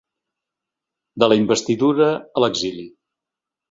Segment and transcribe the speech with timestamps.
[1.25, 2.93] De la investidura a l’exili.